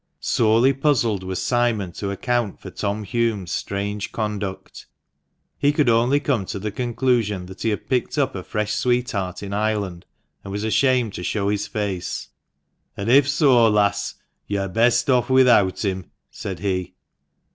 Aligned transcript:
Sorely 0.19 0.73
puzzled 0.73 1.21
was 1.21 1.39
Simon 1.39 1.91
to 1.91 2.09
account 2.09 2.59
for 2.59 2.71
Tom 2.71 3.03
Hulme's 3.05 3.51
strange 3.51 4.11
conduct. 4.11 4.87
He 5.59 5.71
could 5.71 5.89
only 5.89 6.19
come 6.19 6.47
to 6.47 6.57
the 6.57 6.71
conclusion 6.71 7.45
that 7.45 7.61
he 7.61 7.69
had 7.69 7.87
picked 7.87 8.17
up 8.17 8.33
a 8.33 8.41
fresh 8.41 8.73
sweetheart 8.73 9.43
in 9.43 9.53
Ireland, 9.53 10.07
and 10.43 10.51
was 10.51 10.63
ashamed 10.63 11.13
to 11.13 11.23
show 11.23 11.49
his 11.49 11.67
face. 11.67 12.29
"An' 12.97 13.09
if 13.09 13.29
so, 13.29 13.69
lass, 13.69 14.15
yo're 14.47 14.67
best 14.67 15.07
off 15.07 15.29
without 15.29 15.85
him," 15.85 16.09
said 16.31 16.61
he. 16.61 16.95